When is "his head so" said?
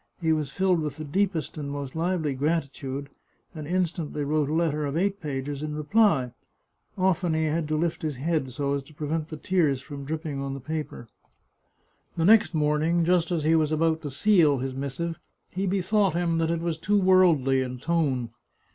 8.01-8.73